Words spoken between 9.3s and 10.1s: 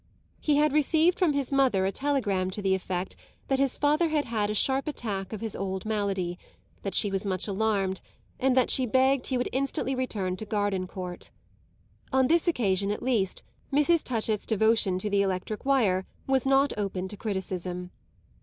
would instantly